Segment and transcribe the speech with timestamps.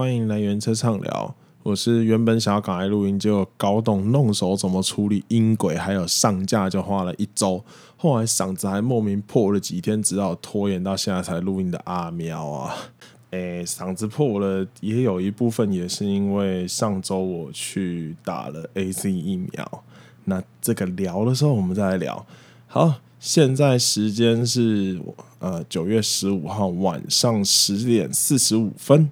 [0.00, 1.34] 欢迎来原车畅聊。
[1.62, 7.62] 我是原本想要赶来录音，结果搞懂弄熟怎么处理音轨，还有上架就花了一周，
[7.98, 12.74] 后来嗓子还莫名破了几天，只好拖延到现在才录音的阿喵啊！
[13.32, 19.84] 诶，嗓子破了也有一部分也是因为上周我去打了 AZ 疫苗。
[20.24, 22.26] 那这个聊的时候，我们再来聊。
[22.66, 22.94] 好。
[23.22, 24.98] 现在时间是
[25.40, 29.10] 呃九月十五号晚上十点四十五分，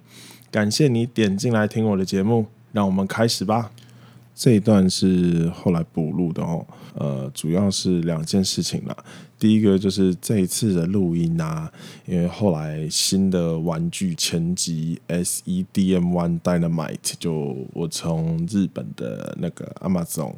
[0.51, 3.71] 感谢你点进来听我的节目，让我们开始吧。
[4.33, 8.95] 这一段是后来补录的哦，呃，主要是两件事情啦。
[9.37, 11.71] 第一个就是这一次的录音啊，
[12.05, 20.33] 因为后来新的玩具前集 SEDM One Dynamite 就我从日本的那个 Amazon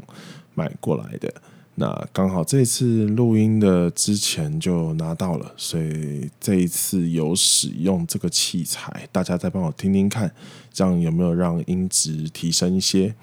[0.56, 1.34] 买过来的。
[1.76, 10.32] 那刚好这次录音的之前就拿到了，所以这一次有使用这个器材，大家再帮我听听看，
[10.72, 13.16] 这样有没有让音质提升一些？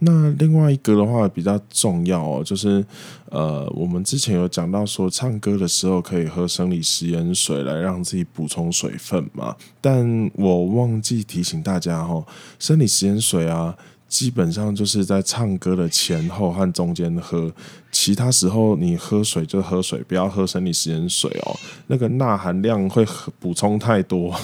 [0.00, 2.84] 那另外一个的话比较重要哦，就是
[3.28, 12.26] 呃，我们之前有讲到说，唱歌的时候可以喝生理食盐水来让自己补充水分嘛，但我忘记提醒大家哦，
[12.58, 13.76] 生理食盐水啊。
[14.12, 17.50] 基本上就是在唱歌的前后和中间喝，
[17.90, 21.56] 其他时候你喝水就喝水，不要喝生理食盐水哦。
[21.86, 23.06] 那个钠含量会
[23.40, 24.38] 补充太多，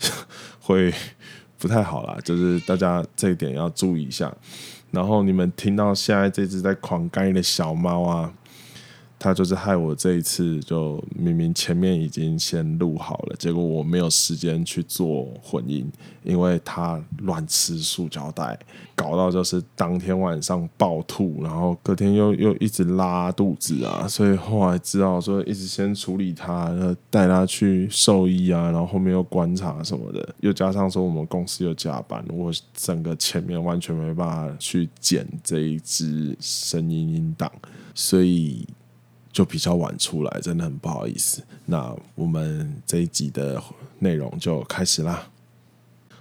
[0.60, 0.92] 会
[1.58, 2.18] 不太好啦。
[2.22, 4.30] 就是大家这一点要注意一下。
[4.90, 8.30] 然后你们听到现在这只在狂干的小猫啊。
[9.18, 15.90] 他就是害我这一次，就明明前面已经先录好了，结果我没有时间去做混音，
[16.22, 18.58] 因为他乱吃塑胶袋，
[18.94, 26.70] 搞到就是当天晚上暴吐，然后隔天又又一直拉肚子啊，所以后来知道说一直先处理他，
[27.08, 37.50] 带他去兽医啊，然后后面又观察什么的，又加上说我们公司又加班，我整个前面完全没办法去剪这一支声音音档，
[37.94, 38.66] 所以。
[39.34, 41.42] 就比较晚出来，真的很不好意思。
[41.66, 43.60] 那我们这一集的
[43.98, 45.28] 内容就开始啦。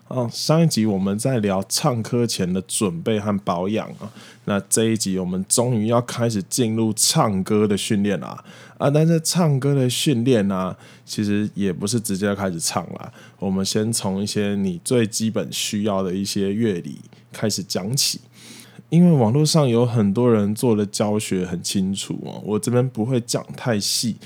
[0.07, 4.12] 哦，上一集我们在聊唱歌前的准备和保养啊，
[4.46, 8.44] 那这一集我们终于要开始进入唱歌的训练啦。
[8.79, 10.75] 啊，但是唱歌的训练呢，
[11.06, 13.13] 其实也不是直接开始唱啦。
[13.38, 17.00] 我们先从一些你最基本需要的一些乐理
[17.31, 18.19] 开始讲起。
[18.94, 24.18] 因为网络上有很多人做的教学很清楚哦，我这边不会讲太细，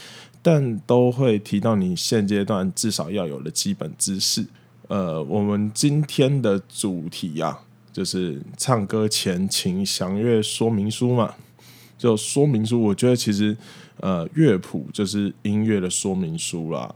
[0.42, 4.46] 但都会提到你现阶段至少要有的基本知识。
[4.90, 7.60] 呃，我们今天的主题呀、啊，
[7.94, 11.34] 就是唱歌前请详阅说明书嘛。
[11.98, 13.56] 就说明书，我觉得其实
[14.02, 16.94] 呃乐谱就是音乐的说明书啦。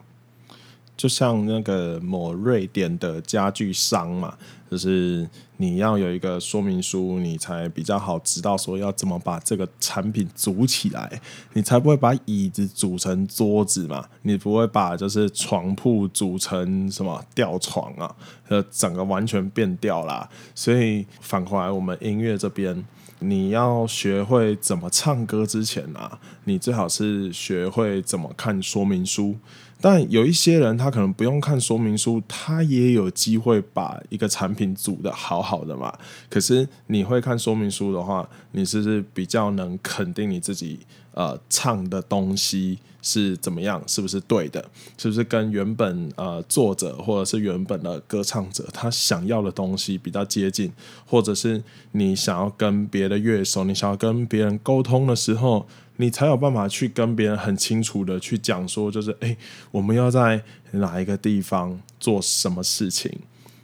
[0.97, 4.37] 就像那个某瑞典的家具商嘛，
[4.71, 11.21] 就是你要有一个说明书，你才比较好知道说要怎么把这个产品组起来，
[11.51, 18.15] 你才不会把椅子组成桌子嘛，你不会把就是床铺组成什么吊床啊，
[18.47, 20.29] 呃，整个完全变掉啦。
[20.55, 22.85] 所以反过来，我们音乐这边，
[23.19, 29.35] 你要学会怎么唱歌之前啊，你最好是学会怎么看说明书。
[29.81, 35.91] 但有一些人，他可能不用看说明书，他也有机会把一个产品组得好好的嘛。
[36.29, 40.79] 可是你会看说明书的话，你是不是比较能肯定你自己
[41.13, 44.63] 呃唱的东西是怎么样，是不是对的，
[44.97, 50.71] 是不是跟原本呃作者或者是原本的歌唱者他想要的东西比较接近，
[51.05, 55.67] 或者是你想要跟别的乐手，你想要跟别人沟通的时候。
[56.01, 59.37] 你才有办法去跟别人很清楚的去讲说，就是哎，
[59.69, 63.09] 我们要在哪一个地方做什么事情？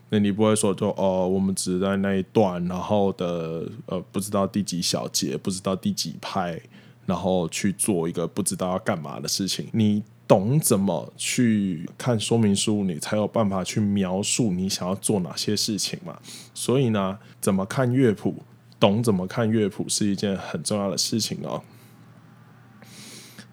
[0.09, 6.57] 那你不会说就哦，我们只在那一段，然后的呃不知道第几小节，不知道第几拍，
[7.05, 9.67] 然后去做一个不知道要干嘛的事情。
[9.73, 16.17] 你懂怎么去看说明书，你才有办法去描述你想要做哪些事情嘛。
[16.53, 18.35] 所以呢，怎么看乐谱，
[18.79, 21.61] 懂怎么看乐谱是一件很重要的事情哦。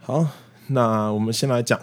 [0.07, 0.27] 好，
[0.67, 1.81] 那我们先来讲，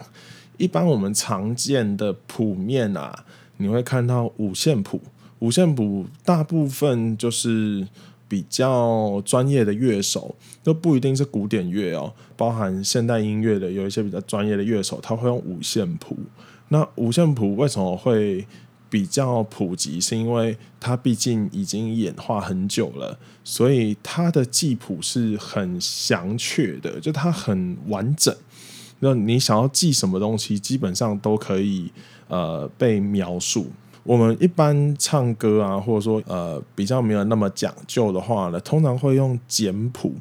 [0.56, 3.24] 一般我们常见的谱面啊，
[3.56, 5.00] 你会看到五线谱。
[5.40, 7.84] 五线谱大部分就是
[8.28, 16.16] 比较专业的乐手，都不一定是古典乐哦，包含现代音乐的有一些比较专业的乐手，他会用五线谱。
[16.68, 18.46] 那五线谱为什么会
[18.92, 19.98] 比较普及？
[19.98, 23.18] 是因为它毕竟已经演化很久了。
[23.42, 28.36] 所以它的记谱是很详确的，就它很完整。
[29.00, 31.90] 那你想要记什么东西，基本上都可以
[32.28, 33.66] 呃被描述。
[34.04, 40.14] 我们一般唱歌啊，或者说呃比较没有那么讲究的话呢，通常会用简谱。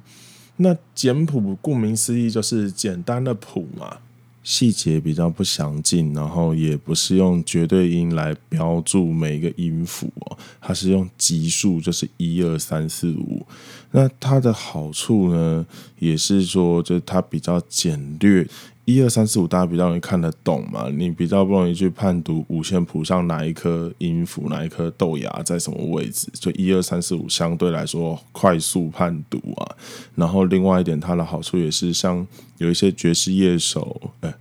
[0.55, 3.97] 那简谱顾名思义就是简单的谱嘛。
[4.43, 13.45] 细节比较不详尽，然后也不是用绝对音来标注每个音符哦，它是用级数，就是一二三四五。
[13.91, 15.65] 那它的好处呢，
[15.99, 18.47] 也是说，就是它比较简略。
[18.93, 26.27] 一二三四五，大家比较容易看得懂嘛，你比较不容易去判读五线谱上哪一颗音符、哪一颗豆芽在什么位置。
[26.33, 29.75] 所以一二三四五相对来说快速判读啊。
[30.15, 32.25] 然后另外一点，它的好处也是像
[32.57, 34.33] 有一些爵士乐手，呃，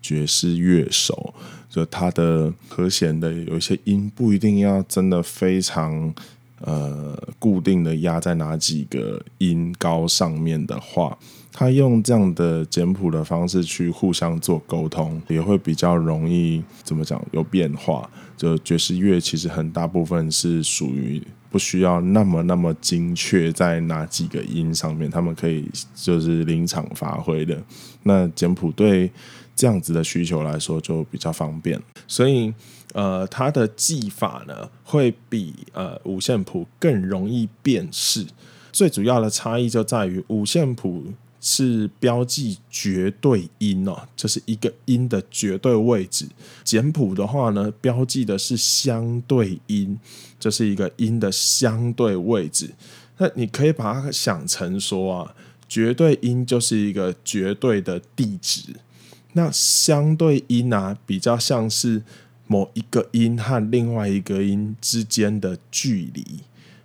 [0.00, 1.34] 爵士乐手，
[1.70, 6.14] 就它的和弦的有一些音不一定要真的非常。
[6.64, 11.18] 呃，固定的压在哪几个音高上面的话，
[11.52, 18.08] 他用这样的简谱的方式去互相做沟通，也会比较容易怎么讲有变化。
[18.36, 27.60] 就爵士乐其实很大部分是属于不需要那么那么精确在哪几个音上面，他们可以就是临场发挥的。
[28.04, 29.10] 那简谱对
[29.62, 32.52] 这样子的需求来说就比较方便，所以。
[32.94, 38.26] 呃，它的记法呢，会比呃五线谱更容易辨识。
[38.70, 41.06] 最主要的差异就在于五线谱
[41.40, 46.26] 是标记绝对音哦，就是一个音的绝对位置。
[46.64, 49.98] 简谱的话呢，标记的是相对音，
[50.38, 52.74] 就是一个音的相对位置。
[53.16, 55.34] 那你可以把它想成说啊，
[55.66, 58.64] 绝对音就是一个绝对的地址，
[59.32, 62.02] 那相对音啊，比较像是。
[62.48, 66.40] 某一个音和另外一个音之间的距离，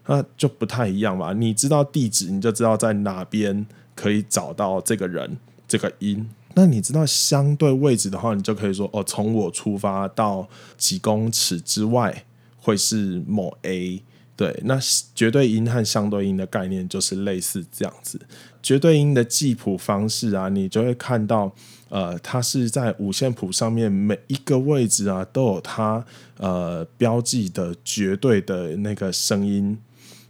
[0.05, 1.33] 那就不太一样吧？
[1.33, 6.29] 你知道地址，你就知道在哪边可以找到这个人这个音。
[6.53, 10.47] 那你知道相对位置的话，你就可以说哦，从我出发到
[10.77, 12.23] 几公尺之外
[12.57, 14.01] 会是某 A。
[14.37, 14.79] 对，那
[15.13, 18.21] 绝对音和相对音的概念就是类似这样子。
[18.63, 21.53] 绝对音的记谱方式啊，你就会看到，
[21.89, 26.03] 呃，它是在五线谱上面每一个位置啊，都有它
[26.37, 29.77] 呃标记的绝对的那个声音，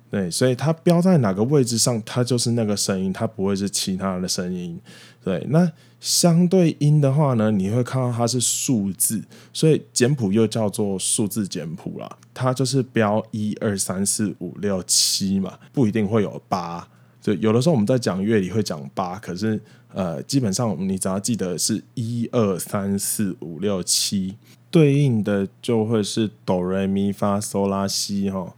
[0.10, 4.80] 对，所以它标在哪个位置上，它就是那个声音，它不会是其他的声音。
[5.24, 5.70] 对，那
[6.00, 9.22] 相对音的话呢，你会看到它是数字，
[9.52, 16.88] 所以简谱又叫做数字简谱啦，它就是标一二三四五六七嘛，不一定会有八。
[17.20, 19.60] 就有的时候我们在讲乐理会讲八，可是
[19.94, 24.36] 呃，基本上你只要记得是一二三四五六七，
[24.70, 28.54] 对应的就会是哆来咪发嗦拉西哈。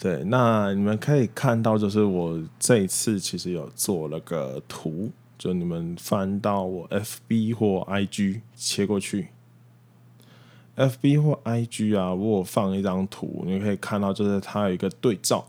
[0.00, 9.28] 对，那你们可以看到，就是我这一次其实有做了个图，就你们翻到我 FB 或 IG 切过去
[10.76, 15.44] ，FB 或 IG 啊，我有放一张图，你可以看到，就是它有一个对照。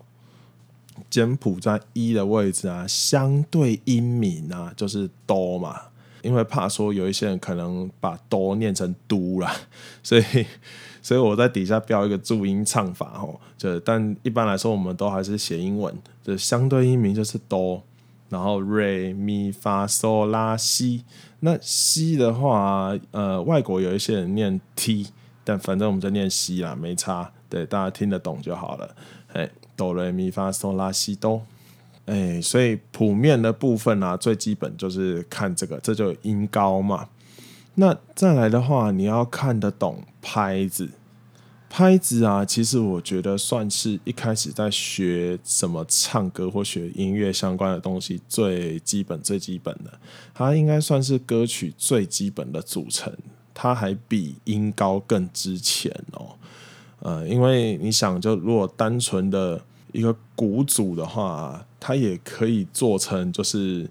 [1.09, 5.79] 简谱在一的位置啊，相对音名啊，就是哆嘛，
[6.21, 9.55] 因为怕说有一些人可能把哆念成嘟啦，
[10.03, 10.23] 所以
[11.01, 17.81] 所以我在底下标一个注音唱法哦，就但一般来说我们都还是写英文，就相对音名就是哆，
[18.27, 21.05] 然后瑞咪发嗦拉西，
[21.39, 25.07] 那西的话，呃，外国有一些人念 T，
[25.43, 28.95] 但反正我们就念西啦，没差，对，大家听得懂就好了，
[29.33, 29.49] 哎。
[29.79, 31.41] 哆来咪发嗦拉西哆，
[32.05, 37.07] 哎，所以谱面的部分啊，最基本就是看这个，这就音高嘛。
[37.75, 40.89] 那再来的话，你要看得懂拍子，
[41.69, 49.97] 拍子啊，其实我觉得算是一开始在学什么唱歌或学音乐相关的东西最基本最基本的，
[50.33, 53.13] 它应该算是歌曲最基本的组成，
[53.53, 56.35] 它还比音高更值钱哦。
[57.01, 59.61] 呃，因为你想，就如果单纯的
[59.99, 63.89] 一个鼓组的话，它也可以做成就是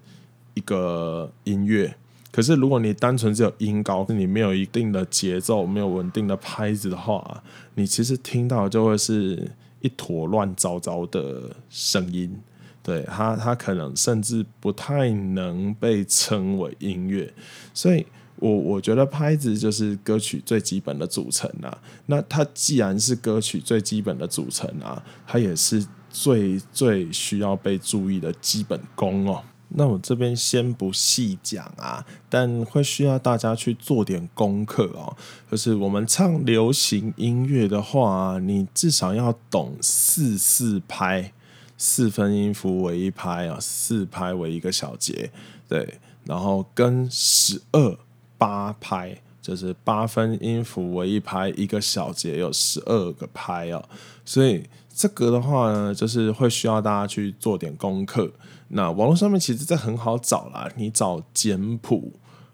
[0.55, 1.95] 一个音乐。
[2.31, 7.43] 可是如果你单纯只有音高，你没有一定的节奏，没有稳定的拍子的话，
[7.75, 9.51] 你其实听到就会是
[9.81, 12.35] 一坨乱糟糟的声音。
[12.81, 17.31] 对，它，它可能甚至不太能被称为音乐。
[17.73, 18.05] 所以。
[18.41, 29.43] 我我觉得拍子就是歌曲最基本的组成啊，那它既然是歌曲最基本的组成啊，它也是最最需要被注意的基本功哦。
[29.69, 35.15] 那我这边先不细讲啊，但会需要大家去做点功课哦。
[35.51, 41.31] 就是我们唱流行音乐的话，你至少要懂四四拍，
[41.77, 45.31] 四分音符为一拍啊，四拍为一个小节，
[45.67, 47.97] 对，然后跟十二。
[48.39, 53.83] 八拍，就是八分音符为一拍，一个小节有十二个拍哦，
[54.23, 58.31] 所以这个的话呢，就是会需要大家去做点功课。
[58.67, 62.13] 那网络上面其实这很好找啦，你找简谱，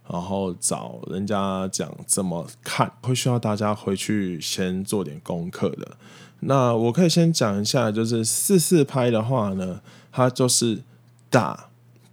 [0.10, 5.98] 然后找人家讲怎么看，会需要大家回去先做点功课的。
[6.40, 9.82] 那我可以先讲一下，就是四四拍的话呢，
[10.14, 10.84] 它就是
[11.30, 11.72] 大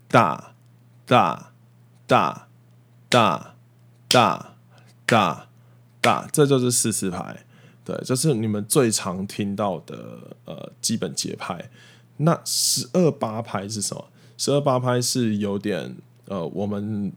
[0.09, 0.55] 大
[1.07, 1.53] 大
[2.09, 2.49] 大
[3.09, 3.55] 大
[4.09, 4.52] 大
[5.13, 5.49] 大
[6.01, 7.45] 大这就是四四拍
[7.85, 11.71] 对这是你们最常听到的呃基本节拍。
[12.17, 14.09] 那十二八拍是什么？
[14.39, 15.95] 十二八拍是有点
[16.27, 17.13] 呃我们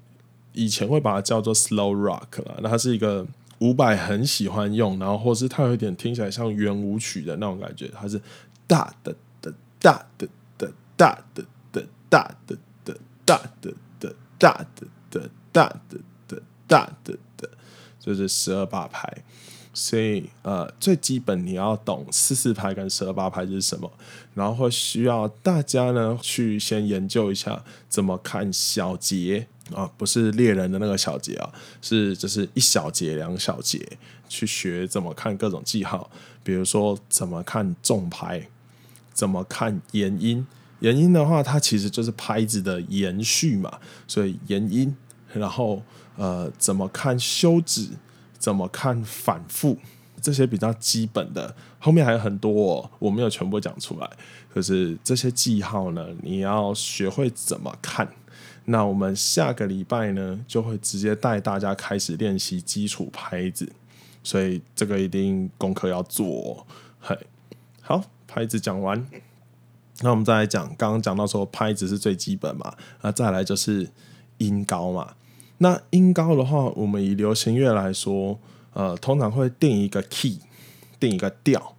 [0.54, 3.26] 以前会把它叫做 slow rock 那它是一个
[3.60, 8.20] 五百很喜欢用然后或是它有一点听起来像圆舞曲的那种感觉它是
[8.68, 17.18] 大的的大的的大的的大的的大的的大的的大的的大的
[18.06, 19.12] 就是十二八拍。
[19.74, 23.92] 所以，呃，最基本你要懂四四拍跟十二八拍是什么，
[24.34, 33.86] 然后会需要大家呢去先研究一下怎么看小节啊，不是猎人的那个小节啊，是就是一小节两小节
[34.30, 36.10] 去学怎么看各种记号，
[36.42, 38.48] 比如说怎么看重拍，
[39.14, 40.48] 怎么看延音，
[40.80, 44.96] 延音的话它其实就是拍子的延续嘛，所以延音，
[45.34, 45.84] 然后
[46.16, 47.90] 呃怎么看休止。
[48.38, 49.76] 怎么看反复，
[50.22, 54.08] 这些比较基本的，后面还有很多哦，我没有全部讲出来。
[54.54, 58.08] 可是这些记号呢，你要学会怎么看。
[58.66, 63.68] 那我们下个礼拜呢，就会直接带大家开始练习基础拍子，
[64.22, 66.68] 所以这个一定功课要做。
[67.00, 67.18] 嘿，
[67.82, 69.08] 好，拍子讲完，
[70.02, 73.90] 那我们再来讲，刚刚讲到说拍子是最基本嘛，那再来就是
[74.38, 75.16] 音高嘛。
[75.60, 78.38] 那音高的话，我们以流行乐来说，
[78.74, 80.38] 呃，通常会定一个 key，
[81.00, 81.76] 定一个调，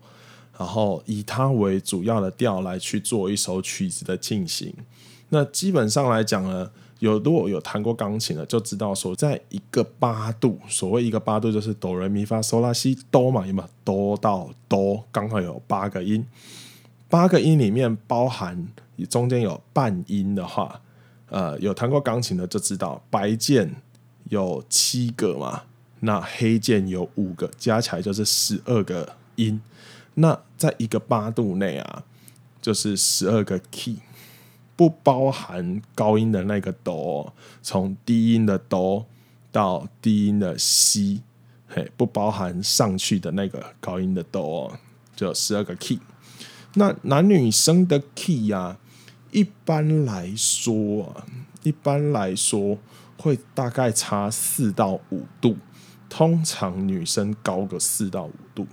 [0.58, 4.72] 然后以它为主要的调来去做一首曲子的进行。
[5.28, 16.26] 那基本上来讲呢，有如果有弹过钢琴的，就知道说，在一个八度，所谓一个八度就是哆来咪发嗦拉西哆嘛，有没有哆到哆，刚好有八个音，
[17.10, 18.66] 八个音里面包含
[19.10, 20.80] 中间有半音的话。
[21.28, 23.82] 呃，有弹过钢琴的就知道，白键
[24.30, 25.64] 有七个嘛，
[26.00, 29.60] 那黑键有五个，加起来就是十二个音。
[30.14, 32.04] 那在一个八度内啊，
[32.62, 33.96] 就是十二个 key，
[34.76, 39.04] 不包含高音的那个哆，从低音的哆
[39.50, 41.22] 到低音的西，
[41.66, 44.72] 嘿，不包含上去的那个高音的哆，
[45.16, 45.98] 就十二个 key。
[46.74, 48.78] 那男女生的 key 呀、啊？
[49.36, 51.14] 一般来说，
[51.62, 52.78] 一般来说
[53.18, 55.58] 会大概差四到五度，
[56.08, 58.66] 通常女生高个四到五度，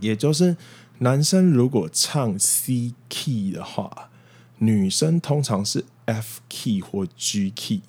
[0.00, 0.56] 也就是
[1.00, 4.08] 男生如果唱 C key 的话，
[4.56, 7.82] 女生通常是 F key 或 G key，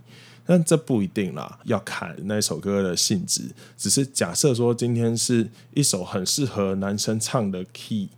[0.45, 3.51] 但这不一定啦，要看那首歌的性质。
[3.77, 8.09] 只是假设说今天是一首很适合男生唱的 key。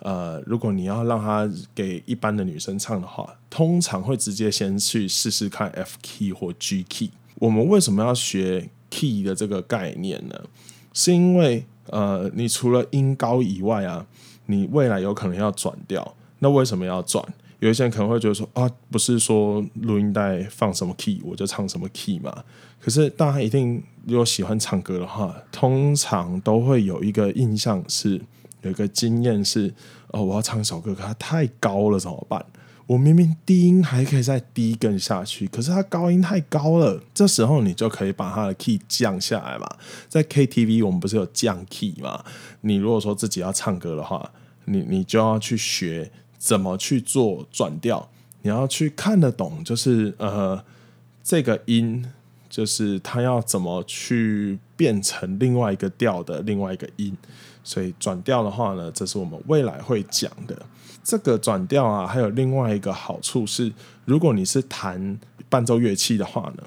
[0.00, 7.10] 呃，如果你要让他给一般的女生唱的话，通常会直接先去试试看 F key 或 G key。
[7.36, 10.40] 我们为什么要学 key 的这个概念呢？
[10.92, 14.06] 是因为呃，你除了音高以外啊，
[14.46, 16.14] 你未来有可能要转调。
[16.38, 17.24] 那为什么要转？
[17.58, 22.44] 有一些人可能会觉得说啊，不是说录音带放什么 key 我就唱什么 key 嘛？
[22.78, 28.20] 可是大家一定如果喜欢唱歌的话，通常都会有一个印象是。
[28.62, 29.72] 有一个经验是，
[30.08, 32.44] 哦，我要唱一首歌，可它太高了怎么办？
[32.86, 36.98] 我明明低音还可以再低更下去，可是它高音太高了。
[37.12, 39.68] 这时候你就可以把它的 key 降下来嘛。
[40.08, 42.24] 在 KTV 我们不是有降 key 嘛？
[42.62, 44.32] 你如果说自己要唱歌的话，
[44.64, 48.08] 你你就要去学怎么去做转调，
[48.40, 50.64] 你要去看得懂，就是呃
[51.22, 52.02] 这个音，
[52.48, 57.14] 就是它要怎么去变成另外一个调的另外一个音。
[57.68, 60.56] 所以转调的话呢，这是我们未来会讲的。
[61.04, 63.70] 这个转调啊，还有另外一个好处是，
[64.06, 65.18] 如果你是弹
[65.50, 66.62] 伴奏乐器的话呢，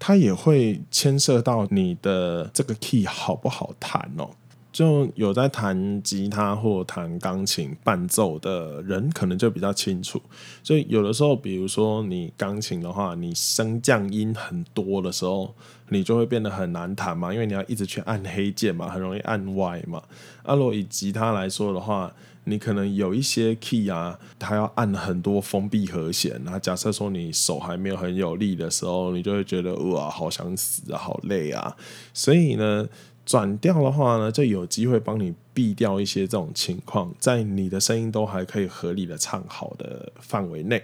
[0.00, 4.30] 它也会牵涉到你的这个 key 好不好弹哦。
[4.76, 10.20] 就有在弹吉他或弹钢琴伴奏的人，可能就比较清楚。
[10.62, 15.54] 所以有的时候，比如说你钢琴的话，你升降音很多的时候，
[15.88, 20.02] 你就会变得很难弹嘛，因为你要一直去按黑键嘛，很容易按歪嘛。
[20.42, 22.12] 啊，如果以吉他来说的话，
[22.44, 26.38] 你可能有一些 key 啊，它要按很多封闭和弦。
[26.44, 31.74] 那假设说你手还没有很有力的时候，你就会觉得哇，好想死啊，好累啊。
[32.12, 32.86] 所以呢。
[33.26, 40.80] 转调的话呢，就有机会帮你避掉一些这种情况，在你的声音都还可以合理的唱好的范围内，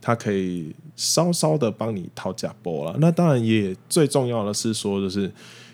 [0.00, 2.96] 它可以稍稍的帮你讨假波了。
[2.98, 5.32] 那当然也最重要的是说，就是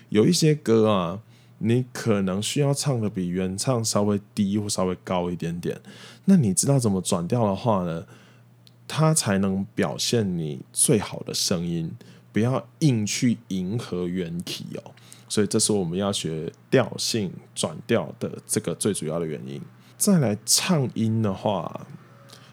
[0.09, 1.19] 有一些歌啊，
[1.57, 5.81] 你可能需要唱的比原唱稍微低或稍微高一点点。
[6.25, 8.05] 那你知道怎么转调的话呢，
[8.87, 11.91] 它才能表现你最好的声音，
[12.31, 14.91] 不要硬去迎合原 key 哦。
[15.31, 19.61] 所以这是我们要学调性转调的这个最主要的原因。
[19.97, 21.87] 再来唱音的话，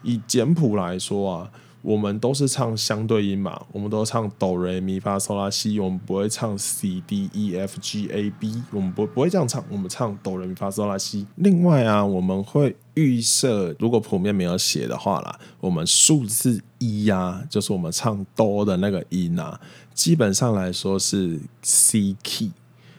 [0.05, 1.51] 以简谱来说啊，
[1.83, 11.27] 我们都是唱相对音嘛，我们都唱哆来咪发嗦拉西，我们不会唱 C D E F G A B，我们不不会这样唱，我们唱哆来咪发嗦拉西。
[11.35, 19.61] 另外啊，我们会预设，如果谱面没有写的话啦，我们数字一啊，就是我们唱哆的那个音啊，
[19.93, 22.53] 基本上来说是 C key。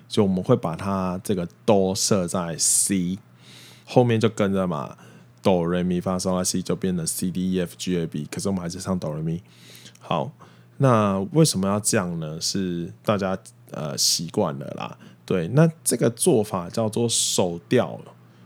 [0.10, 3.18] 就我们会把它这个哆设在 C
[3.86, 4.98] 后面，就跟着嘛，
[5.42, 9.42] 哆来咪发嗦拉西就变成 C D E F G A B，可是我们还是唱哆来咪。
[10.00, 10.32] 好，
[10.78, 12.42] 那为什么要这样呢？
[12.42, 13.38] 是大家
[13.72, 14.98] 呃习惯了啦。
[15.26, 18.00] 对，那这个做法叫做首调。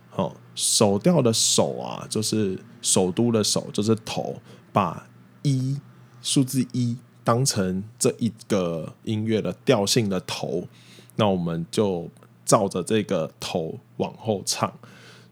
[0.09, 4.35] 好，首调的首啊，就是首都的首，就是头，
[4.73, 5.07] 把
[5.41, 5.79] 一
[6.21, 10.67] 数字一当成这一个音乐的调性的头。
[11.15, 12.09] 那我们就
[12.45, 14.73] 照着这个头往后唱，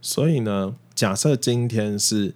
[0.02, 2.34] 所以呢，假设今天是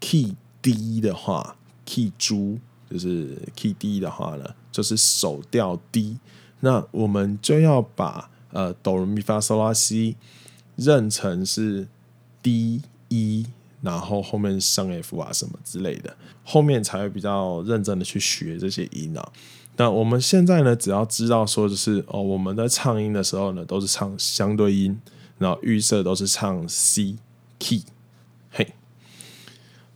[0.00, 2.58] key D 的话，key 猪
[2.90, 6.18] 就是 key D 的话呢，就是首调 D，
[6.60, 10.16] 那我们就要把呃哆来咪发嗦拉西
[10.76, 11.88] 认成是
[12.42, 13.46] D 一，
[13.82, 19.32] 然后后面升 F 啊什么之类的，后面才会比较认真的去学这些音啊。
[19.76, 25.00] 那我们现在呢，只要知道说就是哦，我们在唱音的时候呢，都是唱相对音，
[25.38, 27.16] 然后预设都是唱 C
[27.58, 27.82] key，
[28.50, 28.74] 嘿，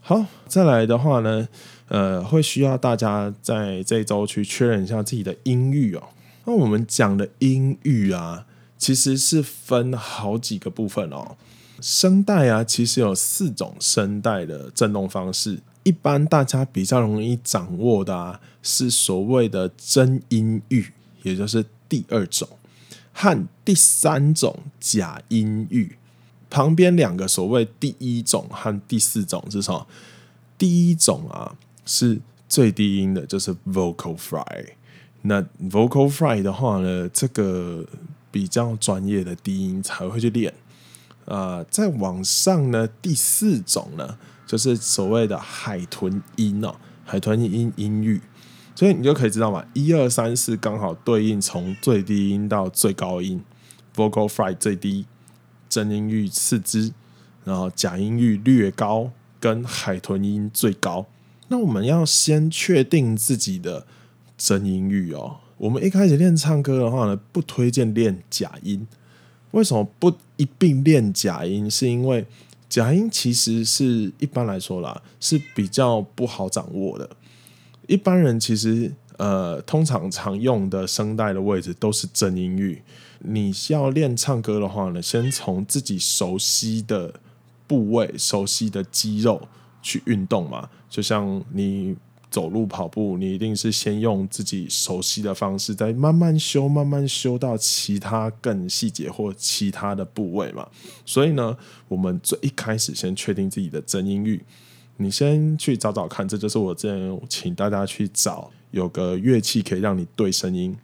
[0.00, 1.46] 好，再来的话呢，
[1.88, 6.02] 呃，会需要大家在这周去确认一下自己的音域哦。
[6.46, 8.46] 那我们讲的音域啊，
[8.78, 11.36] 其实是分好几个部分哦。
[11.80, 15.60] 声带啊，其实有四种声带的振动方式。
[15.82, 22.48] 一般大家比较容易掌握的啊，是所谓的真音域，也就是第二种，
[23.12, 25.96] 和第三种假音域。
[26.50, 29.86] 旁边两个所谓第一种和第四种是什么？
[30.58, 34.66] 第一种啊是最低音的，就是 vocal fry。
[35.22, 37.84] 那 vocal fry 的话呢，这个
[38.30, 40.52] 比较专业的低音才会去练。
[41.26, 44.16] 呃，再往上呢，第四种呢。
[44.46, 46.72] 就是所谓的海豚音哦，
[47.04, 48.20] 海豚音音域，
[48.76, 53.42] 所以你就可以知道嘛，一二三四刚好对应从最低音到最高音
[53.96, 55.04] ，vocal fry 最低，
[55.68, 56.92] 真音域次之，
[57.42, 59.10] 然后假音域略高，
[59.40, 61.06] 跟海豚音最高。
[61.48, 63.84] 那我们要先确定自己的
[64.38, 65.38] 真音域哦。
[65.56, 68.86] 我们一开始练唱歌的话呢，不推荐练假音。
[69.56, 71.68] 为什么不一并练假音？
[71.70, 72.26] 是因为
[72.68, 77.08] 假音其实是一般来说啦，是比较不好掌握的。
[77.86, 82.82] 一般人其实呃，通常常用的声带的位置都是真音域。
[83.20, 87.14] 你要练唱歌的话呢，先从自己熟悉的
[87.66, 89.48] 部位、熟悉的肌肉
[89.80, 91.96] 去运动嘛，就像你。
[92.36, 100.68] 走路、跑步，你一定是先用自己熟悉的方式，再慢慢修，慢慢修到其他更细节或其他的部位嘛。
[101.06, 101.56] 所以呢，
[101.88, 104.38] 我们最一开始先确定自己的真音域。
[104.98, 110.76] 你先去找找看，这就是我之前请大家去找有个乐器可以让你对声音。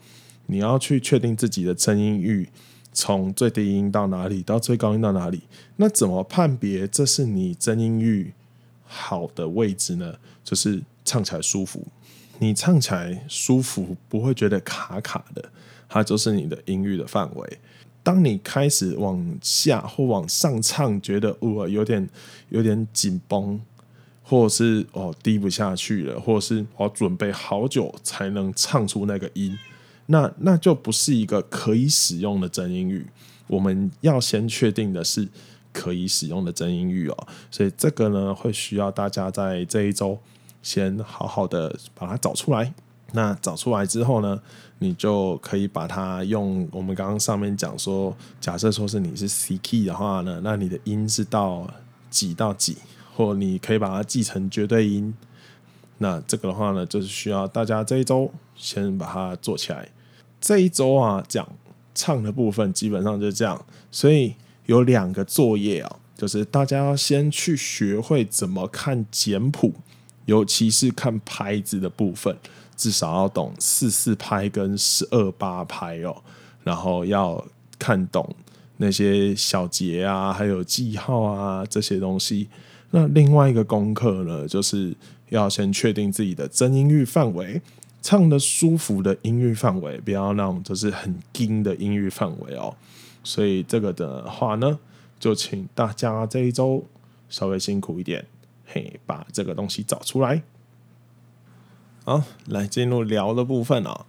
[0.47, 2.49] 你要去确定自己的真音域，
[2.95, 5.43] 从最低音到哪里，到最高音到哪里。
[5.77, 8.33] 那怎么判别这是你真音域
[8.87, 10.15] 好的位置呢？
[10.43, 10.83] 就是。
[11.05, 11.87] 唱起来舒服，
[12.39, 15.51] 你唱起来舒服，不会觉得卡卡的，
[15.89, 17.59] 它就是你的音域的范围。
[18.03, 22.09] 当你开始往下或往上唱，觉得哦有点
[22.49, 23.61] 有点紧绷，
[24.23, 29.57] 或者是哦低不下去了，或者是我准备好久才能唱出那个音，
[30.07, 33.07] 那那就不是一个可以使用的真音域。
[33.47, 35.29] 我们要先确定的是
[35.73, 40.19] 可以使用的真音域哦，所以这个呢会需要大家在这一周
[40.63, 42.73] 先好好的把它找出来。
[43.15, 44.41] 那找出来之后呢，
[44.79, 51.71] 你就可以把它用我们刚刚上面讲说，假设说是你是 C key 的话呢，那你的音是到
[52.09, 52.79] 几到几，
[53.15, 55.13] 或你可以把它记成绝对音。
[55.99, 59.89] 那这个的话呢，就是需要大家这一周先把它做起来。
[60.41, 61.47] 这一周啊，讲
[61.95, 69.75] 唱的部分基本上就是这样，所以有两个作业啊，就是大家要先去学会怎么看简谱，
[70.33, 72.35] 尤其是看拍子的部分。
[72.75, 76.17] 至少要懂四四拍跟十二八拍哦，
[76.65, 77.45] 然后要
[77.79, 78.35] 看懂
[78.79, 82.49] 那些小节啊，还有记号啊这些东西。
[82.91, 84.97] 那另外一个功课呢，就是
[85.29, 87.61] 要先确定自己的真音域范围，
[88.01, 92.75] 唱的舒服的音域范围，不要那种就是很惊的音域范围哦。
[93.23, 94.77] 所以这个的话呢，
[95.21, 96.85] 就请大家这一周
[97.29, 98.25] 稍微辛苦一点，
[98.73, 100.43] 嘿，把这个东西找出来。
[102.05, 104.07] 好，来进入聊的部分啊。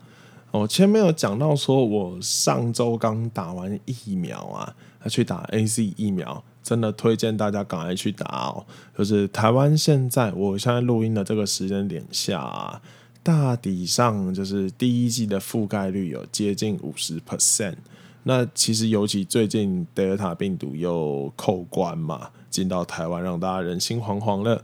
[0.52, 4.74] 我前面有讲到说，我上周刚打完疫苗啊，
[5.04, 8.66] 要去打 AZ 疫苗，真的推荐大家赶快去打哦。
[8.98, 12.82] 就是台湾现在，我现在录音的这个时间点下啊，
[13.22, 17.76] 大体上就是第一季的覆盖率有接近五十 percent。
[18.24, 24.64] 那其实尤其最近 Delta 病毒又扣关嘛，进到台湾，让大家人心惶惶了。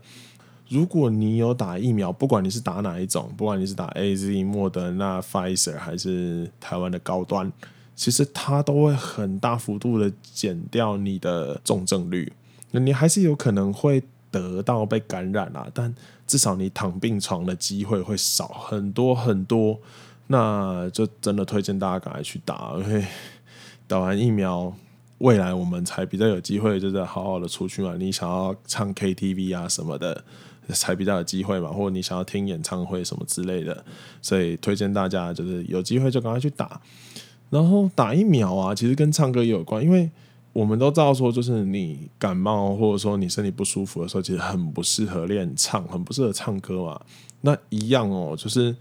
[0.70, 7.52] 如果你有打疫苗，不管你是打哪一种，不管你是打 AZ、莫德纳、Pfizer 还是台湾的高端，
[7.96, 12.32] 其实它都会很大幅度的减掉你的重症率。
[12.70, 15.96] 那你还是有可能会得到被感染啊，但
[16.28, 19.80] 至少你躺病床的机会会少很多很多。
[20.28, 23.04] 那就真的推荐大家赶快去打，因为
[23.88, 24.72] 打完疫苗，
[25.20, 27.96] 未来我们才比较有机会，就是好好的出去嘛。
[27.98, 30.24] 你想要唱 KTV 啊什么的。
[30.72, 33.84] 才比较有机会嘛，或者你想要听演唱会什么之类的，
[34.22, 36.80] 所以推荐大家就是有机会就赶快去打。
[37.50, 40.08] 然后打疫苗啊，其实跟唱歌也有关，因为
[40.54, 47.02] 我们都知道说，就是你感冒或者说你身体不舒服的时候，其实很不适合练唱，很不适合唱歌嘛。
[47.42, 48.76] 那一样哦，就是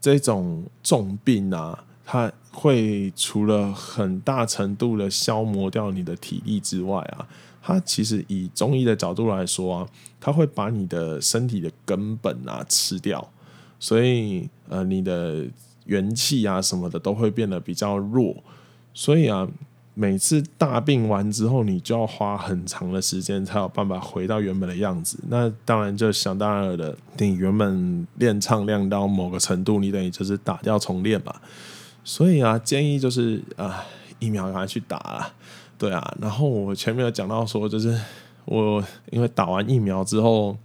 [0.00, 7.26] 这种重病啊，它会除了很大程度的消磨掉你的体力之外啊。
[7.66, 9.88] 它其实以中医的角度来说啊，
[10.20, 13.26] 它会把你的身体的根本啊吃掉，
[13.80, 15.46] 所以呃，你的
[15.86, 18.36] 元气啊什么的都会变得比较弱。
[18.92, 19.48] 所以啊，
[19.94, 25.18] 每次大病完之后，你就要花很长的时间才有办法回到原本的样子。
[25.28, 31.34] 那当然就想当然的，你原本练唱练到某个程度，你等于就是打掉重练嘛。
[32.04, 33.84] 所以啊，建议就是啊，
[34.18, 35.32] 疫苗赶快去打啦。
[35.76, 37.98] 对啊，然后我前面有讲到说，就是
[38.44, 40.56] 我因为打完疫苗之后，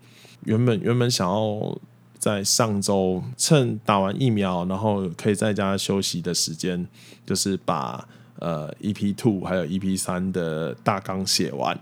[0.43, 1.77] 原本原本想要
[2.17, 6.85] 在上周趁打完疫苗，然后可以在家休息的时间，
[7.25, 11.79] 就是把呃 EP two 还有 EP 三的大纲写完。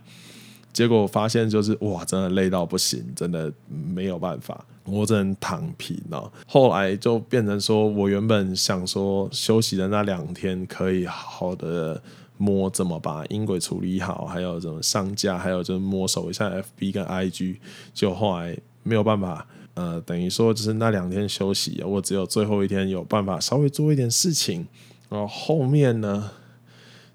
[0.72, 6.32] 结果发现就是哇，真的累到不行，真的没有办法，我只能躺平了。
[6.48, 12.02] 后来就变成说我原本想说休息的那两天可以好好的。
[12.40, 17.56] 摸怎么把音轨处理好，还有怎么上架，还有就是摸索一下 FB 跟 IG，
[17.96, 24.68] 就后来没有办法，呃，等于说就是那两天休息，我只有最后一天有办法稍微做一点事情，
[25.10, 26.30] 然后后面呢，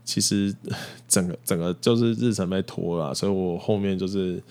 [0.05, 0.53] 其实
[1.07, 4.43] 整个整个就是日程被拖了，所以我后面就是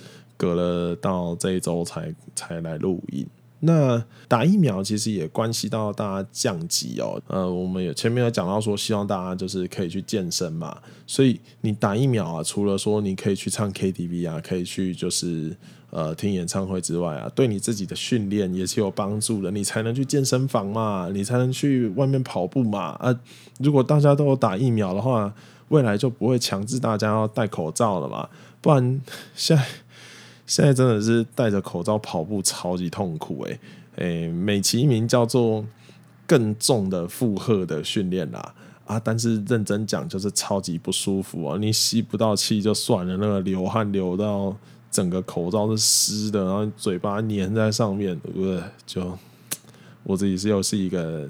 [0.41, 3.23] 隔了到这一周才才来录音。
[3.59, 7.21] 那打疫苗其实也关系到大家降级哦。
[7.27, 10.75] 呃，我们有前面有讲到说，希望大家就是可以去健身嘛。
[11.05, 15.55] 所以你打疫苗啊，除了说你可以去唱 KTV 啊，可以去就是
[15.91, 19.51] 呃听演唱会之外啊，对你自己的训练也是有帮助的。
[19.51, 22.93] 你才能去健身房嘛，你才能去外面跑步嘛。
[22.93, 23.15] 啊，
[23.59, 25.31] 如果大家都有打疫苗的话，
[25.67, 28.27] 未来就不会强制大家要戴口罩了嘛。
[28.59, 28.99] 不然
[29.35, 29.63] 现在。
[30.45, 33.59] 现在真的是戴着口罩跑步超级痛苦诶、
[33.95, 35.65] 欸，诶，美其名叫做
[36.27, 38.53] 更重的负荷的训练啦
[38.85, 41.57] 啊，但是认真讲就是超级不舒服啊！
[41.57, 44.55] 你吸不到气就算了，那个流汗流到
[44.89, 49.17] 整个口罩是湿的，然后嘴巴粘在上面，呃，就
[50.03, 51.29] 我自己是又是一个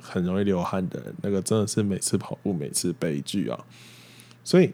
[0.00, 3.64] 很容易流汗的人，那个真的是每次跑步每次悲剧啊，
[4.42, 4.72] 所以。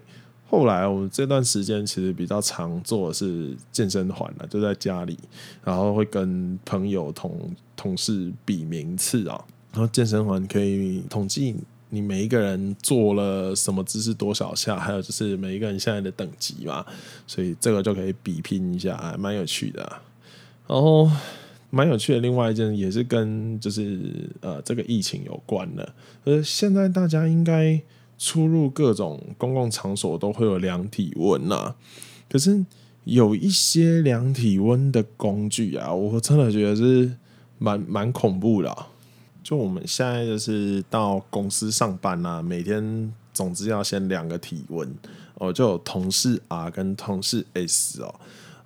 [0.52, 5.18] 后来我们这段时间其实比较常做的是健身环了，就在家里，
[5.64, 11.56] 然后会跟朋友同同事比名次啊，然后健身环可以统计
[11.88, 16.84] 你每一个人做了什么姿势多少下，还有就是每一个人现在的等级嘛，
[17.26, 19.80] 所以这个就可以比拼一下，还蛮有趣的。
[20.68, 21.10] 然后
[21.70, 27.80] 蛮有趣的，另外一件也是跟就是呃这个疫情有关的，呃，现在大家应该
[28.24, 31.74] 出入各种公共场所都会有量体温呐，
[32.30, 32.64] 可是
[33.02, 37.16] 有一些量体温的工具啊，我真的觉得是
[37.58, 38.86] 蛮蛮恐怖的。
[39.42, 44.88] 就我们现在就是到公司上班啊，每天总之要先量个体温
[45.34, 48.14] 哦，就有同事 R 跟同事 S 哦。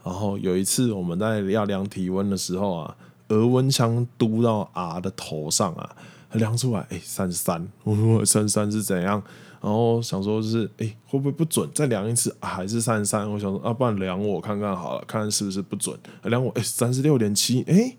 [0.04, 2.96] 然后有一次我们在要量体温的时候啊，
[3.28, 5.96] 额温枪嘟到 R 的头上啊，
[6.32, 9.22] 量出来哎三十三， 我说三十三是怎样？
[9.66, 11.68] 然后想说就是哎会不会不准？
[11.74, 13.28] 再量一次还是三十三？
[13.28, 15.98] 我想说啊不然量我看看好了，看看是不是不准？
[16.22, 17.96] 量我哎三十六点七哎。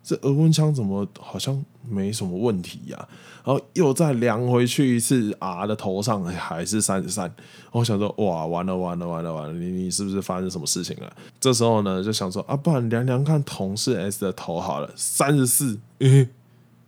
[0.00, 3.08] 这额温枪怎么好像没什么问题呀、
[3.44, 7.30] 然后又再量回去一次，R 的头上还是三十三。
[7.72, 11.12] 我想说，哇，完了完了完了完了，你你是不是发生什么事情了？
[11.38, 15.78] 这时候呢，就想说啊，不然量量看同事 S 的头好了，三十四。
[15.98, 16.26] 嗯，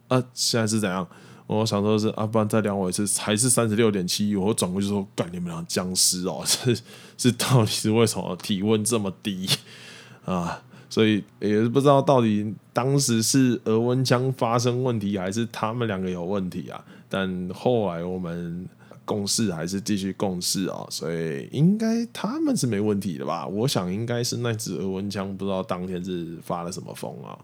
[0.08, 1.06] 啊，现在是怎样？
[1.58, 4.36] 我想说是啊，不然再量我一次，还是三十六点七。
[4.36, 6.42] 我转过去说，干你们俩僵尸哦！
[6.46, 6.72] 这
[7.18, 9.48] 是到底是为什么体温这么低
[10.24, 10.62] 啊？
[10.88, 16.84] 所以也是不知道到底当时是额温枪发生问题，还是他们两个有问题啊？
[17.08, 18.68] 但后来我们
[19.04, 23.44] 共事还是继续共事啊，所以应该他们是没问题的吧？
[23.48, 27.36] 我想应该是那支额温枪不知道当天是发了什么疯啊。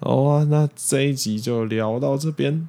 [0.00, 2.68] 好啊，那这一集就聊到这边。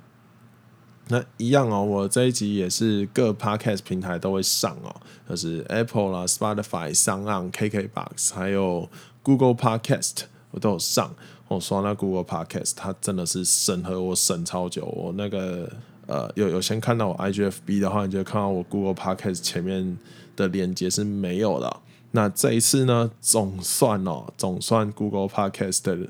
[1.09, 4.95] 那一样哦，我这一集也是各 Podcast 平台都会上哦，
[5.29, 8.89] 就是 Apple 啦、Spotify、Sound、KKBox，还有。
[9.21, 11.13] Google Podcast 我都有上，
[11.49, 14.85] 我刷那 Google Podcast，它真的是审核我审超久。
[14.85, 15.69] 我那个
[16.07, 19.99] 呃有有先看到我 IGFB 的话，你就看到我 Google Podcast 前面
[20.37, 21.77] 的连接是没有的。
[22.11, 26.09] 那这一次呢，总算哦，总算 Google Podcast 的。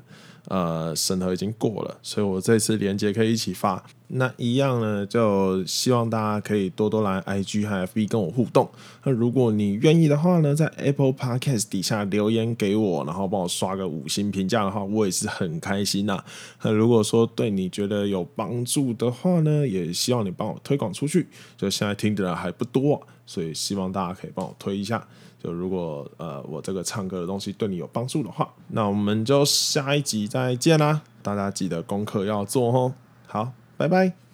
[0.50, 3.80] 呃，审核已经过了，所以我这次连接可以一起发。
[4.08, 8.68] 那一样呢，就希望大家可以多多来 IG 和 FB 跟我互动。
[9.04, 16.24] 那如果你愿意的话呢，在 Apple Podcast 底下留言给我，然后帮我刷个五星评价的话，我也是很开心呐。
[16.62, 21.28] 那如果说对你觉得有帮助的话呢，也希望你帮我推广出去。
[21.56, 25.06] 就现在听的人还不多，所以希望大家可以帮我推一下。
[25.42, 31.02] 就如果呃我这个唱歌的东西对你有帮助的话，那我们就下一集再见啦！
[31.22, 32.94] 大家记得功课要做哦。
[33.26, 34.29] 好，拜拜。